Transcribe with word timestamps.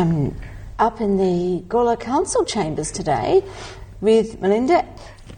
I'm 0.00 0.34
up 0.78 1.02
in 1.02 1.18
the 1.18 1.62
Gawler 1.68 2.00
Council 2.00 2.46
chambers 2.46 2.90
today 2.90 3.44
with 4.00 4.40
Melinda. 4.40 4.88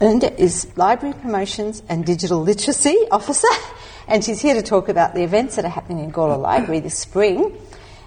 Melinda 0.00 0.32
is 0.40 0.70
Library 0.76 1.12
Promotions 1.20 1.82
and 1.88 2.06
Digital 2.06 2.40
Literacy 2.40 2.96
Officer, 3.10 3.48
and 4.06 4.24
she's 4.24 4.40
here 4.40 4.54
to 4.54 4.62
talk 4.62 4.88
about 4.88 5.12
the 5.12 5.24
events 5.24 5.56
that 5.56 5.64
are 5.64 5.70
happening 5.70 6.04
in 6.04 6.12
Gawler 6.12 6.40
Library 6.40 6.78
this 6.78 6.96
spring. 6.96 7.58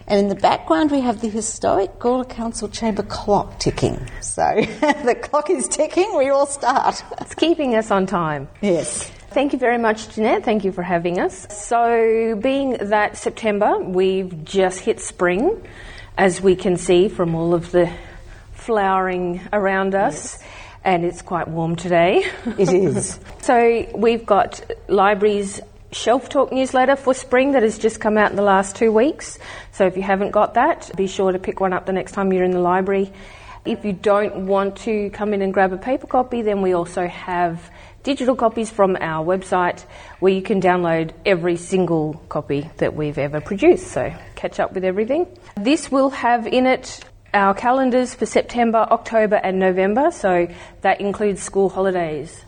And 0.07 0.21
in 0.21 0.29
the 0.29 0.35
background, 0.35 0.89
we 0.89 1.01
have 1.01 1.19
the 1.19 1.27
historic 1.27 1.99
Gawler 1.99 2.29
Council 2.29 2.69
chamber 2.69 3.03
clock 3.03 3.59
ticking. 3.59 3.99
So 4.21 4.41
the 5.03 5.19
clock 5.21 5.49
is 5.49 5.67
ticking, 5.67 6.15
we 6.17 6.29
all 6.29 6.45
start. 6.45 7.03
It's 7.19 7.35
keeping 7.35 7.75
us 7.75 7.91
on 7.91 8.05
time. 8.05 8.47
Yes. 8.61 9.11
Thank 9.31 9.51
you 9.51 9.59
very 9.59 9.77
much, 9.77 10.15
Jeanette. 10.15 10.45
Thank 10.45 10.63
you 10.63 10.71
for 10.71 10.81
having 10.81 11.19
us. 11.19 11.45
So, 11.53 12.39
being 12.41 12.77
that 12.79 13.17
September, 13.17 13.77
we've 13.77 14.45
just 14.45 14.79
hit 14.79 15.01
spring, 15.01 15.61
as 16.17 16.41
we 16.41 16.55
can 16.55 16.77
see 16.77 17.07
from 17.07 17.35
all 17.35 17.53
of 17.53 17.71
the 17.71 17.91
flowering 18.53 19.41
around 19.53 19.95
us, 19.95 20.37
yes. 20.39 20.47
and 20.83 21.05
it's 21.05 21.21
quite 21.21 21.47
warm 21.47 21.75
today. 21.75 22.25
It 22.57 22.69
is. 22.69 23.19
so, 23.41 23.87
we've 23.95 24.25
got 24.25 24.61
libraries 24.87 25.61
Shelf 25.91 26.27
Talk 26.27 26.51
newsletter 26.51 26.95
for 26.95 27.13
spring 27.13 27.53
that 27.53 27.63
has 27.63 27.77
just 27.77 27.99
come 28.01 28.17
out 28.17 28.29
in 28.29 28.35
the 28.35 28.43
last 28.43 28.75
two 28.75 28.91
weeks. 28.91 29.39
So 29.71 29.87
if 29.87 29.95
you 29.95 30.03
haven't 30.03 30.31
got 30.31 30.55
that, 30.55 30.91
be 30.97 31.07
sure 31.07 31.31
to 31.31 31.39
pick 31.39 31.59
one 31.61 31.71
up 31.71 31.85
the 31.85 31.93
next 31.93 32.11
time 32.11 32.33
you're 32.33 32.43
in 32.43 32.51
the 32.51 32.59
library. 32.59 33.11
If 33.67 33.83
you 33.83 33.91
don't 33.91 34.47
want 34.47 34.77
to 34.87 35.09
come 35.09 35.33
in 35.33 35.41
and 35.41 35.53
grab 35.53 35.73
a 35.73 35.77
paper 35.77 36.07
copy, 36.07 36.41
then 36.41 36.61
we 36.61 36.71
also 36.71 37.05
have 37.05 37.69
digital 38.01 38.33
copies 38.33 38.69
from 38.69 38.95
our 39.01 39.25
website 39.25 39.83
where 40.21 40.31
you 40.31 40.41
can 40.41 40.61
download 40.61 41.11
every 41.25 41.57
single 41.57 42.13
copy 42.29 42.69
that 42.77 42.95
we've 42.95 43.17
ever 43.17 43.41
produced. 43.41 43.87
So 43.87 44.13
catch 44.35 44.61
up 44.61 44.71
with 44.71 44.85
everything. 44.85 45.27
This 45.57 45.91
will 45.91 46.11
have 46.11 46.47
in 46.47 46.65
it 46.65 47.03
our 47.33 47.53
calendars 47.53 48.15
for 48.15 48.25
September, 48.25 48.87
October, 48.89 49.35
and 49.35 49.59
November. 49.59 50.11
So 50.11 50.47
that 50.81 51.01
includes 51.01 51.43
school 51.43 51.67
holidays 51.67 52.45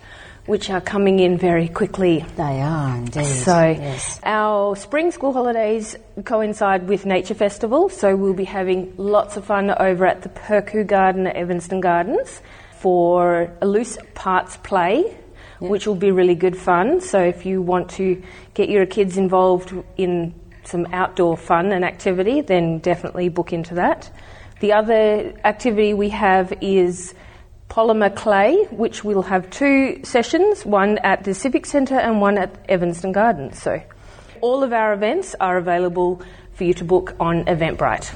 which 0.49 0.71
are 0.71 0.81
coming 0.81 1.19
in 1.19 1.37
very 1.37 1.67
quickly. 1.67 2.25
They 2.35 2.59
are 2.59 2.97
indeed. 2.97 3.23
So, 3.23 3.69
yes. 3.69 4.19
our 4.23 4.75
spring 4.75 5.11
school 5.11 5.31
holidays 5.31 5.95
coincide 6.25 6.87
with 6.87 7.05
Nature 7.05 7.35
Festival, 7.35 7.87
so 7.87 8.15
we'll 8.15 8.33
be 8.33 8.45
having 8.45 8.91
lots 8.97 9.37
of 9.37 9.45
fun 9.45 9.69
over 9.69 10.07
at 10.07 10.23
the 10.23 10.29
Perku 10.29 10.87
Garden 10.87 11.27
at 11.27 11.35
Evanston 11.35 11.81
Gardens 11.81 12.41
for 12.79 13.53
a 13.61 13.67
loose 13.67 13.99
parts 14.15 14.57
play, 14.57 15.03
yep. 15.61 15.69
which 15.69 15.85
will 15.85 15.93
be 15.93 16.09
really 16.09 16.33
good 16.33 16.57
fun. 16.57 16.99
So, 16.99 17.21
if 17.21 17.45
you 17.45 17.61
want 17.61 17.91
to 17.91 18.19
get 18.55 18.69
your 18.69 18.87
kids 18.87 19.17
involved 19.17 19.71
in 19.97 20.33
some 20.63 20.87
outdoor 20.91 21.37
fun 21.37 21.71
and 21.71 21.85
activity, 21.85 22.41
then 22.41 22.79
definitely 22.79 23.29
book 23.29 23.53
into 23.53 23.75
that. 23.75 24.09
The 24.61 24.73
other 24.73 25.31
activity 25.43 25.93
we 25.93 26.09
have 26.09 26.51
is 26.59 27.13
polymer 27.69 28.13
clay, 28.13 28.65
which 28.71 29.03
we'll 29.03 29.21
have 29.21 29.49
two 29.49 30.01
sessions, 30.03 30.65
one 30.65 30.97
at 30.99 31.23
the 31.23 31.33
Civic 31.33 31.65
Centre 31.65 31.99
and 31.99 32.19
one 32.19 32.37
at 32.37 32.53
Evanston 32.67 33.11
Gardens. 33.11 33.61
So 33.61 33.81
all 34.41 34.63
of 34.63 34.73
our 34.73 34.93
events 34.93 35.35
are 35.39 35.57
available 35.57 36.21
for 36.53 36.63
you 36.63 36.73
to 36.73 36.83
book 36.83 37.15
on 37.19 37.45
Eventbrite. 37.45 38.13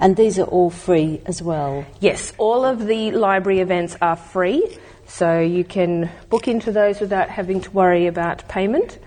And 0.00 0.16
these 0.16 0.38
are 0.38 0.44
all 0.44 0.70
free 0.70 1.20
as 1.26 1.42
well? 1.42 1.84
Yes, 2.00 2.32
all 2.38 2.64
of 2.64 2.86
the 2.86 3.12
library 3.12 3.60
events 3.60 3.96
are 4.00 4.16
free, 4.16 4.78
so 5.06 5.40
you 5.40 5.62
can 5.62 6.10
book 6.30 6.48
into 6.48 6.72
those 6.72 7.00
without 7.00 7.28
having 7.28 7.60
to 7.60 7.70
worry 7.70 8.06
about 8.06 8.48
payment. 8.48 8.98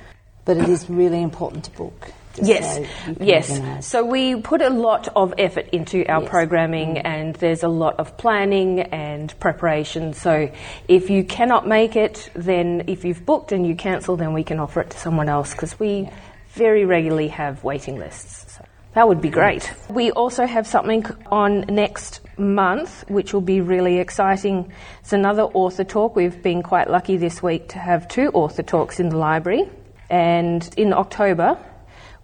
But 0.45 0.57
it 0.57 0.69
is 0.69 0.89
really 0.89 1.23
important 1.23 1.65
to 1.65 1.71
book. 1.71 2.11
Yes, 2.41 2.79
yes. 3.19 3.85
So 3.85 4.03
we 4.03 4.35
put 4.35 4.61
a 4.61 4.69
lot 4.69 5.07
of 5.15 5.33
effort 5.37 5.69
into 5.71 6.05
our 6.07 6.21
yes. 6.21 6.29
programming, 6.29 6.95
mm. 6.95 7.01
and 7.05 7.35
there's 7.35 7.63
a 7.63 7.67
lot 7.67 7.99
of 7.99 8.17
planning 8.17 8.79
and 8.79 9.37
preparation. 9.39 10.13
So 10.13 10.51
if 10.87 11.09
you 11.09 11.23
cannot 11.23 11.67
make 11.67 11.95
it, 11.95 12.29
then 12.33 12.85
if 12.87 13.05
you've 13.05 13.25
booked 13.25 13.51
and 13.51 13.67
you 13.67 13.75
cancel, 13.75 14.17
then 14.17 14.33
we 14.33 14.43
can 14.43 14.59
offer 14.59 14.81
it 14.81 14.89
to 14.91 14.97
someone 14.97 15.29
else 15.29 15.51
because 15.51 15.79
we 15.79 16.01
yeah. 16.01 16.13
very 16.49 16.85
regularly 16.85 17.27
have 17.29 17.63
waiting 17.63 17.99
lists. 17.99 18.55
So 18.55 18.65
that 18.93 19.07
would 19.07 19.21
be 19.21 19.29
great. 19.29 19.71
We 19.89 20.11
also 20.11 20.45
have 20.45 20.67
something 20.67 21.05
on 21.27 21.61
next 21.61 22.21
month, 22.37 23.09
which 23.09 23.33
will 23.33 23.41
be 23.41 23.61
really 23.61 23.97
exciting. 23.97 24.71
It's 25.01 25.13
another 25.13 25.43
author 25.43 25.83
talk. 25.83 26.15
We've 26.15 26.41
been 26.41 26.63
quite 26.63 26.89
lucky 26.89 27.17
this 27.17 27.41
week 27.41 27.69
to 27.69 27.79
have 27.79 28.07
two 28.07 28.29
author 28.33 28.63
talks 28.63 28.99
in 28.99 29.09
the 29.09 29.17
library. 29.17 29.69
And 30.09 30.67
in 30.77 30.93
October, 30.93 31.57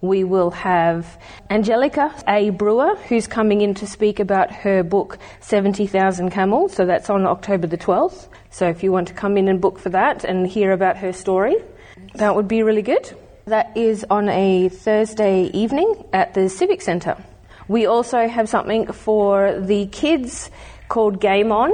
we 0.00 0.24
will 0.24 0.50
have 0.50 1.18
Angelica 1.50 2.14
A. 2.26 2.50
Brewer, 2.50 2.96
who's 3.08 3.26
coming 3.26 3.60
in 3.60 3.74
to 3.74 3.86
speak 3.86 4.18
about 4.18 4.50
her 4.50 4.82
book 4.82 5.18
70,000 5.40 6.30
Camels. 6.30 6.72
So 6.72 6.86
that's 6.86 7.10
on 7.10 7.26
October 7.26 7.66
the 7.66 7.76
12th. 7.78 8.28
So 8.50 8.68
if 8.68 8.82
you 8.82 8.92
want 8.92 9.08
to 9.08 9.14
come 9.14 9.36
in 9.36 9.48
and 9.48 9.60
book 9.60 9.78
for 9.78 9.90
that 9.90 10.24
and 10.24 10.46
hear 10.46 10.72
about 10.72 10.96
her 10.98 11.12
story, 11.12 11.56
that 12.14 12.34
would 12.34 12.48
be 12.48 12.62
really 12.62 12.82
good. 12.82 13.14
That 13.46 13.76
is 13.76 14.04
on 14.08 14.28
a 14.28 14.68
Thursday 14.68 15.44
evening 15.52 16.04
at 16.12 16.34
the 16.34 16.48
Civic 16.48 16.82
Centre. 16.82 17.16
We 17.68 17.86
also 17.86 18.26
have 18.26 18.48
something 18.48 18.86
for 18.92 19.60
the 19.60 19.86
kids 19.86 20.50
called 20.88 21.20
Game 21.20 21.52
On, 21.52 21.70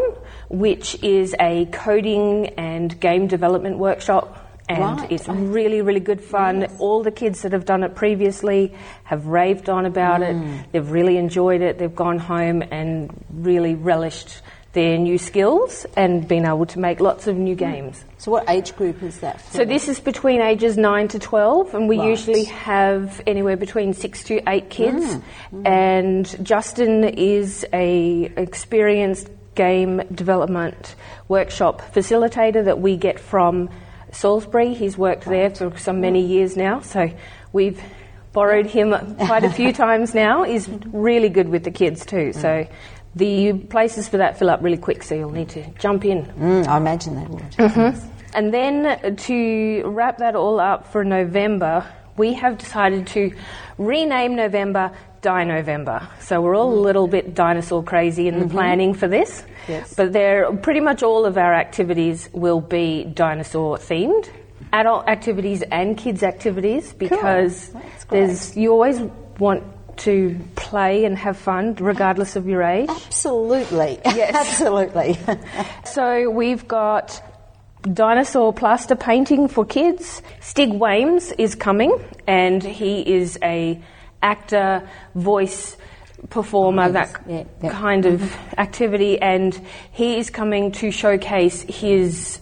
which 0.48 1.02
is 1.02 1.34
a 1.40 1.66
coding 1.66 2.48
and 2.58 2.98
game 3.00 3.26
development 3.28 3.78
workshop 3.78 4.45
and 4.68 5.00
right. 5.00 5.12
it's 5.12 5.28
really, 5.28 5.82
really 5.82 6.00
good 6.00 6.20
fun. 6.20 6.62
Yes. 6.62 6.76
All 6.78 7.02
the 7.02 7.10
kids 7.10 7.42
that 7.42 7.52
have 7.52 7.64
done 7.64 7.82
it 7.82 7.94
previously 7.94 8.74
have 9.04 9.26
raved 9.26 9.68
on 9.68 9.86
about 9.86 10.20
mm. 10.20 10.60
it. 10.60 10.72
They've 10.72 10.90
really 10.90 11.18
enjoyed 11.18 11.62
it. 11.62 11.78
They've 11.78 11.94
gone 11.94 12.18
home 12.18 12.62
and 12.70 13.10
really 13.30 13.74
relished 13.74 14.42
their 14.72 14.98
new 14.98 15.16
skills 15.16 15.86
and 15.96 16.28
been 16.28 16.44
able 16.44 16.66
to 16.66 16.78
make 16.78 17.00
lots 17.00 17.26
of 17.26 17.36
new 17.36 17.54
mm. 17.54 17.58
games. 17.58 18.04
So, 18.18 18.30
what 18.30 18.48
age 18.48 18.76
group 18.76 19.02
is 19.02 19.20
that 19.20 19.40
for? 19.40 19.58
So, 19.58 19.64
this 19.64 19.88
is 19.88 20.00
between 20.00 20.42
ages 20.42 20.76
9 20.76 21.08
to 21.08 21.18
12, 21.18 21.74
and 21.74 21.88
we 21.88 21.98
right. 21.98 22.10
usually 22.10 22.44
have 22.44 23.22
anywhere 23.26 23.56
between 23.56 23.94
6 23.94 24.24
to 24.24 24.42
8 24.46 24.68
kids. 24.68 25.04
Mm. 25.04 25.22
Mm. 25.52 25.66
And 25.66 26.46
Justin 26.46 27.04
is 27.04 27.64
a 27.72 28.24
experienced 28.36 29.30
game 29.54 30.02
development 30.12 30.94
workshop 31.28 31.80
facilitator 31.94 32.64
that 32.66 32.78
we 32.78 32.96
get 32.96 33.18
from 33.18 33.70
Salisbury. 34.12 34.74
He's 34.74 34.96
worked 34.96 35.24
there 35.24 35.50
for 35.50 35.76
some 35.78 36.00
many 36.00 36.24
years 36.24 36.56
now, 36.56 36.80
so 36.80 37.10
we've 37.52 37.80
borrowed 38.32 38.66
him 38.66 38.92
quite 39.16 39.44
a 39.44 39.50
few 39.50 39.72
times 39.84 40.14
now. 40.14 40.42
He's 40.42 40.68
really 40.86 41.28
good 41.28 41.48
with 41.48 41.64
the 41.64 41.70
kids 41.70 42.04
too. 42.04 42.32
So 42.32 42.66
the 43.14 43.54
places 43.54 44.08
for 44.08 44.18
that 44.18 44.38
fill 44.38 44.50
up 44.50 44.62
really 44.62 44.76
quick, 44.76 45.02
so 45.02 45.14
you'll 45.14 45.30
need 45.30 45.48
to 45.50 45.68
jump 45.78 46.04
in. 46.04 46.26
Mm, 46.26 46.66
I 46.66 46.76
imagine 46.76 47.16
they 47.16 47.26
would. 47.26 47.42
Mm-hmm. 47.52 48.12
And 48.34 48.52
then 48.52 49.16
to 49.16 49.82
wrap 49.86 50.18
that 50.18 50.36
all 50.36 50.60
up 50.60 50.92
for 50.92 51.02
November, 51.02 51.86
we 52.18 52.34
have 52.34 52.58
decided 52.58 53.06
to 53.08 53.34
rename 53.78 54.36
November 54.36 54.92
Dinovember. 55.26 56.06
So 56.20 56.40
we're 56.40 56.56
all 56.56 56.72
a 56.72 56.78
little 56.78 57.08
bit 57.08 57.34
dinosaur 57.34 57.82
crazy 57.82 58.28
in 58.28 58.38
the 58.38 58.44
mm-hmm. 58.44 58.54
planning 58.54 58.94
for 58.94 59.08
this. 59.08 59.42
Yes. 59.66 59.92
But 59.94 60.12
there, 60.12 60.52
pretty 60.52 60.78
much 60.78 61.02
all 61.02 61.26
of 61.26 61.36
our 61.36 61.52
activities 61.52 62.30
will 62.32 62.60
be 62.60 63.04
dinosaur 63.04 63.76
themed. 63.76 64.30
Adult 64.72 65.08
activities 65.08 65.62
and 65.62 65.98
kids 65.98 66.22
activities 66.22 66.92
because 66.92 67.70
cool. 67.72 67.82
there's 68.10 68.56
you 68.56 68.70
always 68.70 69.00
want 69.40 69.64
to 69.98 70.38
play 70.54 71.04
and 71.04 71.18
have 71.18 71.36
fun 71.36 71.74
regardless 71.74 72.36
of 72.36 72.46
your 72.46 72.62
age. 72.62 72.88
Absolutely. 72.88 73.98
Yes. 74.04 74.34
Absolutely. 74.34 75.18
so 75.84 76.30
we've 76.30 76.68
got 76.68 77.20
dinosaur 77.92 78.52
plaster 78.52 78.94
painting 78.94 79.48
for 79.48 79.64
kids. 79.64 80.22
Stig 80.40 80.70
Wemyss 80.70 81.32
is 81.36 81.56
coming 81.56 81.92
and 82.28 82.62
he 82.62 83.00
is 83.14 83.38
a 83.42 83.82
actor, 84.32 84.70
voice 85.14 85.76
performer, 86.30 86.90
that 86.90 87.10
yeah, 87.28 87.44
yeah. 87.62 87.70
kind 87.70 88.04
of 88.06 88.20
mm-hmm. 88.20 88.60
activity, 88.60 89.20
and 89.20 89.60
he 89.92 90.18
is 90.18 90.30
coming 90.30 90.72
to 90.72 90.90
showcase 90.90 91.62
his 91.68 92.40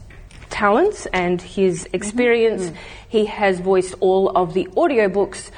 talents 0.51 1.07
and 1.13 1.43
his 1.43 1.85
mm-hmm. 1.85 1.97
experience. 1.97 2.63
Mm-hmm. 2.65 2.77
He 3.09 3.27
has 3.27 3.61
voiced 3.61 3.95
all 4.01 4.31
of 4.31 4.55
the 4.55 4.67
audiobooks 4.75 5.51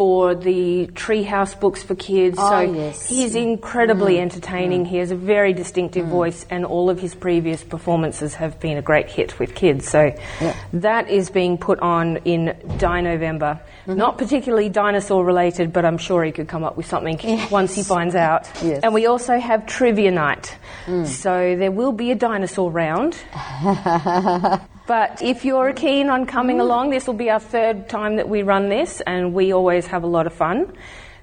for 0.00 0.34
the 0.34 0.86
Treehouse 0.94 1.60
books 1.60 1.82
for 1.82 1.94
kids. 1.94 2.38
Oh, 2.40 2.48
so 2.48 2.60
yes. 2.72 3.06
he's 3.06 3.34
incredibly 3.34 4.14
mm. 4.14 4.22
entertaining. 4.22 4.86
Mm. 4.86 4.88
He 4.88 4.96
has 4.96 5.10
a 5.10 5.14
very 5.14 5.52
distinctive 5.52 6.06
mm. 6.06 6.08
voice, 6.08 6.46
and 6.48 6.64
all 6.64 6.88
of 6.88 6.98
his 6.98 7.14
previous 7.14 7.62
performances 7.62 8.32
have 8.32 8.58
been 8.60 8.78
a 8.78 8.80
great 8.80 9.10
hit 9.10 9.38
with 9.38 9.54
kids. 9.54 9.86
So 9.86 10.18
yeah. 10.40 10.56
that 10.72 11.10
is 11.10 11.28
being 11.28 11.58
put 11.58 11.80
on 11.80 12.16
in 12.24 12.56
Dinovember. 12.78 13.60
Mm-hmm. 13.60 13.96
Not 13.96 14.16
particularly 14.16 14.70
dinosaur 14.70 15.22
related, 15.22 15.70
but 15.70 15.84
I'm 15.84 15.98
sure 15.98 16.24
he 16.24 16.32
could 16.32 16.48
come 16.48 16.64
up 16.64 16.78
with 16.78 16.86
something 16.86 17.20
yes. 17.22 17.50
once 17.50 17.74
he 17.74 17.82
finds 17.82 18.14
out. 18.14 18.48
Yes. 18.62 18.80
And 18.82 18.94
we 18.94 19.04
also 19.04 19.38
have 19.38 19.66
trivia 19.66 20.12
night. 20.12 20.56
Mm. 20.86 21.06
So 21.06 21.56
there 21.56 21.70
will 21.70 21.92
be 21.92 22.10
a 22.10 22.14
dinosaur 22.14 22.70
round. 22.70 23.18
But 24.90 25.22
if 25.22 25.44
you're 25.44 25.72
keen 25.72 26.10
on 26.10 26.26
coming 26.26 26.58
along, 26.58 26.90
this 26.90 27.06
will 27.06 27.14
be 27.14 27.30
our 27.30 27.38
third 27.38 27.88
time 27.88 28.16
that 28.16 28.28
we 28.28 28.42
run 28.42 28.68
this, 28.68 29.00
and 29.06 29.32
we 29.32 29.52
always 29.52 29.86
have 29.86 30.02
a 30.02 30.08
lot 30.08 30.26
of 30.26 30.32
fun. 30.32 30.72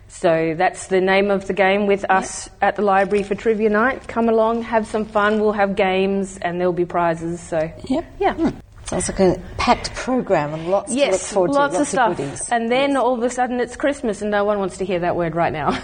So 0.08 0.56
that's 0.58 0.88
the 0.88 1.02
name 1.02 1.30
of 1.30 1.48
the 1.48 1.54
game 1.54 1.86
with 1.86 2.10
us 2.10 2.50
at 2.62 2.78
the 2.78 2.82
library 2.82 3.24
for 3.24 3.36
trivia 3.36 3.70
night. 3.70 4.08
Come 4.08 4.30
along, 4.30 4.62
have 4.62 4.88
some 4.88 5.04
fun. 5.04 5.42
We'll 5.42 5.52
have 5.52 5.76
games 5.76 6.38
and 6.38 6.62
there'll 6.62 6.72
be 6.72 6.86
prizes. 6.86 7.42
So 7.42 7.70
yep. 7.90 8.06
yeah. 8.22 8.36
Hmm. 8.36 8.58
Sounds 8.88 9.10
like 9.10 9.20
a 9.20 9.38
packed 9.58 9.94
program 9.96 10.54
and 10.54 10.72
lots 10.72 10.94
yes, 10.94 11.08
to 11.08 11.12
look 11.12 11.50
forward 11.50 11.52
lots 11.52 11.74
to. 11.74 11.80
Lots 11.80 11.94
of 11.94 12.18
stuff. 12.18 12.42
Of 12.42 12.54
and 12.54 12.72
then 12.72 12.92
yes. 12.92 12.98
all 12.98 13.16
of 13.16 13.22
a 13.22 13.30
sudden 13.30 13.60
it's 13.60 13.76
Christmas 13.76 14.22
and 14.22 14.32
no 14.32 14.46
one 14.46 14.60
wants 14.60 14.78
to 14.78 14.86
hear 14.86 15.00
that 15.00 15.18
word 15.18 15.36
right 15.36 15.52
now. 15.52 15.72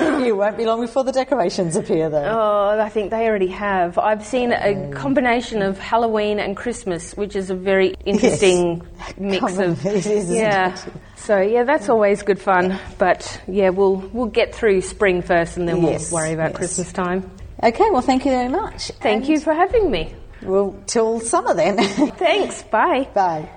no. 0.00 0.24
you 0.24 0.34
won't 0.34 0.56
be 0.56 0.64
long 0.64 0.80
before 0.80 1.04
the 1.04 1.12
decorations 1.12 1.76
appear 1.76 2.08
though. 2.08 2.24
Oh, 2.24 2.80
I 2.80 2.88
think 2.88 3.10
they 3.10 3.28
already 3.28 3.48
have. 3.48 3.98
I've 3.98 4.24
seen 4.24 4.52
a 4.52 4.56
mm. 4.56 4.92
combination 4.94 5.60
of 5.60 5.78
Halloween 5.78 6.38
and 6.38 6.56
Christmas, 6.56 7.14
which 7.14 7.36
is 7.36 7.50
a 7.50 7.54
very 7.54 7.94
interesting 8.06 8.86
yes. 8.98 9.14
mix 9.18 9.40
Common 9.40 9.72
of. 9.72 9.84
It 9.84 10.06
is, 10.06 10.30
yeah. 10.30 10.72
It? 10.72 10.92
So 11.16 11.42
yeah, 11.42 11.64
that's 11.64 11.88
mm. 11.88 11.90
always 11.90 12.22
good 12.22 12.40
fun. 12.40 12.78
But 12.96 13.38
yeah, 13.46 13.68
we'll 13.68 13.96
we'll 13.96 14.28
get 14.28 14.54
through 14.54 14.80
spring 14.80 15.20
first 15.20 15.58
and 15.58 15.68
then 15.68 15.82
we'll 15.82 16.00
worry 16.10 16.32
about 16.32 16.54
Christmas 16.54 16.90
time. 16.90 17.30
Okay, 17.62 17.90
well, 17.90 18.00
thank 18.00 18.24
you 18.24 18.30
very 18.30 18.48
much. 18.48 18.92
Thank 19.02 19.24
and 19.24 19.28
you 19.28 19.40
for 19.40 19.52
having 19.52 19.90
me. 19.90 20.14
Well, 20.42 20.76
till 20.86 21.20
summer 21.20 21.54
then. 21.54 21.78
Thanks. 22.16 22.62
Bye. 22.62 23.08
Bye. 23.14 23.48